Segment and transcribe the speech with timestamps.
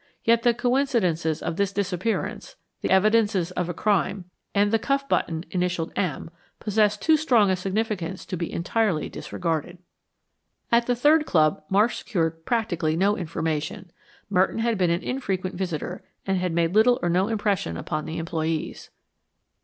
[0.23, 5.45] Yet the coincidences of this disappearance, the evidences of a crime, and the cuff button
[5.51, 9.77] initialed "M," possessed too strong a significance to be entirely disregarded.
[10.71, 13.91] At the third club Marsh secured practically no information.
[14.27, 18.17] Merton had been an infrequent visitor and had made little or no impression upon the
[18.17, 18.89] employees.